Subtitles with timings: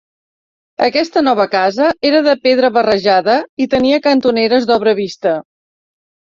[0.85, 5.39] Aquesta nova casa era de pedra barrejada i tenia cantoneres d'obra vista.